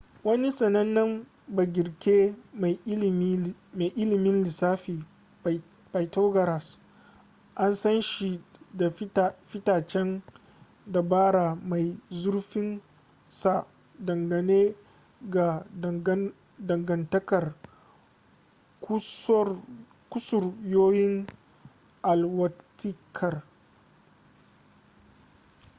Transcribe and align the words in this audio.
wani 0.27 0.49
sanannen 0.59 1.25
bagirke 1.55 2.35
mai 2.61 2.73
ilimin 4.01 4.43
lissafin 4.43 4.99
pythagoras 5.91 6.77
an 7.63 7.75
san 7.75 8.01
shi 8.01 8.43
da 8.73 8.89
fitacen 9.49 10.21
dabara 10.87 11.55
mai 11.55 11.97
zurfin 12.11 12.81
sa 13.29 13.67
dangane 13.99 14.75
ga 15.29 15.65
dangantakar 16.67 17.55
kusuryoyin 20.09 21.25
alwatikar 22.01 23.43